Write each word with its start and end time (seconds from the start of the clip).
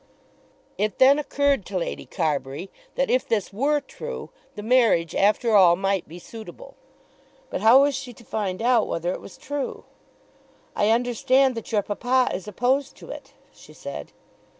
It 0.79 0.97
then 0.97 1.19
occurred 1.19 1.63
to 1.67 1.77
Lady 1.77 2.07
Carbury 2.07 2.71
that 2.95 3.11
if 3.11 3.27
this 3.27 3.53
were 3.53 3.79
true 3.79 4.31
the 4.55 4.63
marriage 4.63 5.13
after 5.13 5.55
all 5.55 5.75
might 5.75 6.07
be 6.07 6.17
suitable. 6.17 6.75
But 7.51 7.61
how 7.61 7.83
was 7.83 7.93
she 7.93 8.11
to 8.13 8.23
find 8.25 8.63
out 8.63 8.87
whether 8.87 9.13
it 9.13 9.21
was 9.21 9.37
true? 9.37 9.83
"I 10.75 10.89
understand 10.89 11.53
that 11.53 11.71
your 11.71 11.83
papa 11.83 12.31
is 12.35 12.47
opposed 12.47 12.95
to 12.95 13.11
it," 13.11 13.33
she 13.53 13.73
said. 13.73 14.11